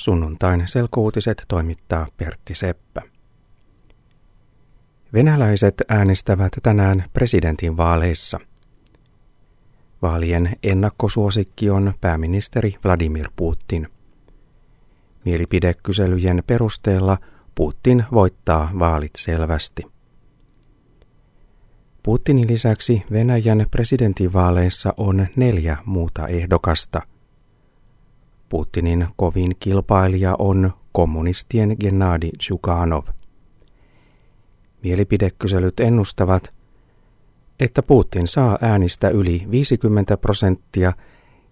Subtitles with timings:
[0.00, 3.02] Sunnuntain selkouutiset toimittaa Pertti Seppä.
[5.12, 8.40] Venäläiset äänestävät tänään presidentin vaaleissa.
[10.02, 13.88] Vaalien ennakkosuosikki on pääministeri Vladimir Putin.
[15.24, 17.18] Mielipidekyselyjen perusteella
[17.54, 19.82] Putin voittaa vaalit selvästi.
[22.02, 27.02] Putinin lisäksi Venäjän presidentinvaaleissa on neljä muuta ehdokasta.
[28.50, 33.04] Putinin kovin kilpailija on kommunistien Gennadi Zhuganov.
[34.82, 36.54] Mielipidekyselyt ennustavat,
[37.60, 40.92] että Putin saa äänistä yli 50 prosenttia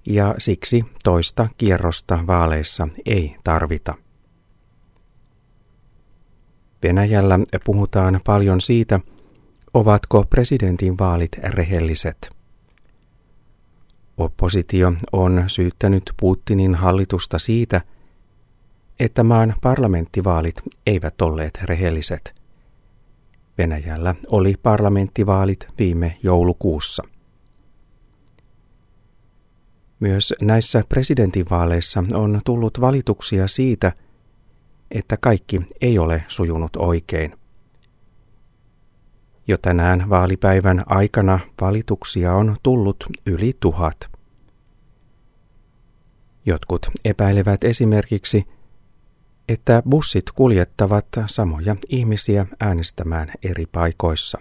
[0.06, 3.94] ja siksi toista kierrosta vaaleissa ei tarvita.
[6.82, 9.00] Venäjällä puhutaan paljon siitä,
[9.74, 12.37] Ovatko presidentin vaalit rehelliset?
[14.18, 17.80] Oppositio on syyttänyt Putinin hallitusta siitä,
[19.00, 20.54] että maan parlamenttivaalit
[20.86, 22.34] eivät olleet rehelliset.
[23.58, 27.02] Venäjällä oli parlamenttivaalit viime joulukuussa.
[30.00, 33.92] Myös näissä presidentinvaaleissa on tullut valituksia siitä,
[34.90, 37.34] että kaikki ei ole sujunut oikein.
[39.48, 44.10] Jo tänään vaalipäivän aikana valituksia on tullut yli tuhat.
[46.46, 48.46] Jotkut epäilevät esimerkiksi,
[49.48, 54.38] että bussit kuljettavat samoja ihmisiä äänestämään eri paikoissa.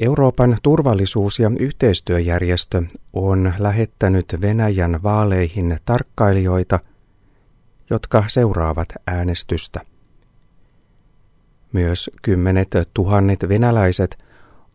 [0.00, 6.80] Euroopan turvallisuus- ja yhteistyöjärjestö on lähettänyt Venäjän vaaleihin tarkkailijoita,
[7.90, 9.93] jotka seuraavat äänestystä.
[11.74, 14.18] Myös kymmenet tuhannet venäläiset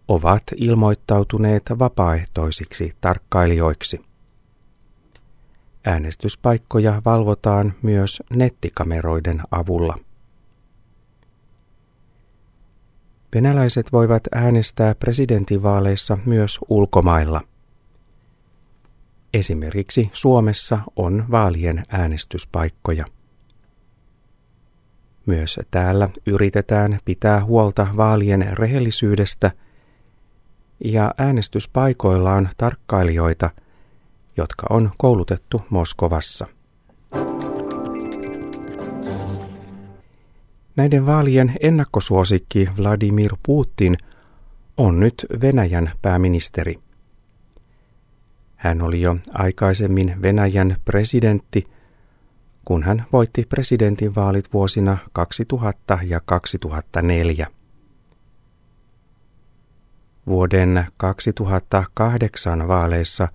[0.07, 4.01] ovat ilmoittautuneet vapaaehtoisiksi tarkkailijoiksi.
[5.85, 9.97] Äänestyspaikkoja valvotaan myös nettikameroiden avulla.
[13.35, 17.41] Venäläiset voivat äänestää presidentinvaaleissa myös ulkomailla.
[19.33, 23.05] Esimerkiksi Suomessa on vaalien äänestyspaikkoja.
[25.29, 29.51] Myös täällä yritetään pitää huolta vaalien rehellisyydestä
[30.85, 33.49] ja äänestyspaikoilla on tarkkailijoita,
[34.37, 36.47] jotka on koulutettu Moskovassa.
[40.75, 43.97] Näiden vaalien ennakkosuosikki Vladimir Putin
[44.77, 46.79] on nyt Venäjän pääministeri.
[48.55, 51.63] Hän oli jo aikaisemmin Venäjän presidentti–
[52.65, 57.47] kun hän voitti presidentinvaalit vuosina 2000 ja 2004.
[60.27, 63.27] Vuoden 2008 vaaleissa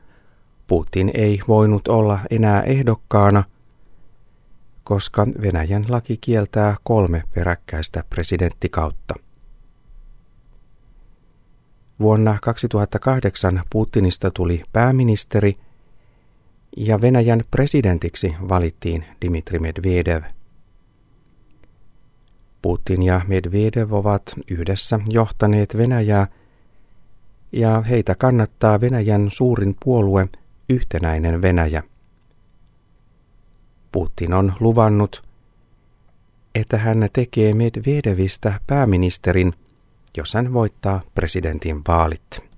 [0.66, 3.44] Putin ei voinut olla enää ehdokkaana,
[4.84, 9.14] koska Venäjän laki kieltää kolme peräkkäistä presidenttikautta.
[12.00, 15.56] Vuonna 2008 Putinista tuli pääministeri–
[16.76, 20.22] ja Venäjän presidentiksi valittiin Dmitri Medvedev.
[22.62, 26.26] Putin ja Medvedev ovat yhdessä johtaneet Venäjää
[27.52, 30.26] ja heitä kannattaa Venäjän suurin puolue
[30.68, 31.82] Yhtenäinen Venäjä.
[33.92, 35.22] Putin on luvannut,
[36.54, 39.52] että hän tekee Medvedevistä pääministerin,
[40.16, 42.53] jos hän voittaa presidentin vaalit.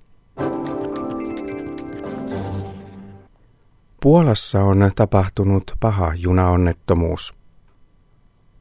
[4.06, 7.34] Puolassa on tapahtunut paha junaonnettomuus.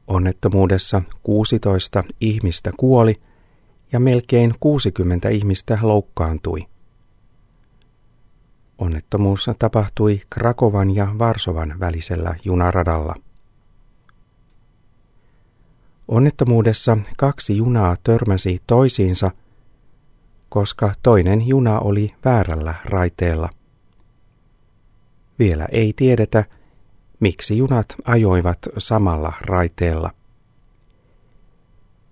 [0.06, 3.20] Onnettomuudessa 16 ihmistä kuoli
[3.92, 6.66] ja melkein 60 ihmistä loukkaantui.
[8.78, 13.14] Onnettomuus tapahtui Krakovan ja Varsovan välisellä junaradalla.
[16.08, 19.30] Onnettomuudessa kaksi junaa törmäsi toisiinsa,
[20.48, 23.55] koska toinen juna oli väärällä raiteella.
[25.38, 26.44] Vielä ei tiedetä,
[27.20, 30.10] miksi junat ajoivat samalla raiteella.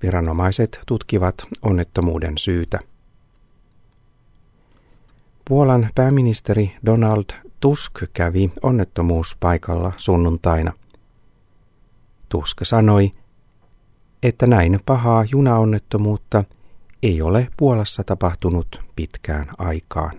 [0.02, 2.78] Viranomaiset tutkivat onnettomuuden syytä.
[5.48, 7.24] Puolan pääministeri Donald
[7.60, 10.72] Tusk kävi onnettomuuspaikalla sunnuntaina.
[12.28, 13.12] Tusk sanoi,
[14.22, 16.44] että näin pahaa junaonnettomuutta
[17.02, 20.12] ei ole Puolassa tapahtunut pitkään aikaan.